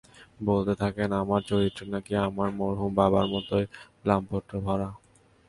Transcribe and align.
বলতে 0.47 0.73
থাকেন 0.81 1.09
আমার 1.21 1.41
চরিত্র 1.49 1.81
নাকি 1.93 2.13
আমার 2.27 2.49
মরহুম 2.59 2.91
বাবার 2.95 3.25
মতোই 3.33 3.65
লাম্পট্যে 4.05 4.57
ভরা। 4.65 4.89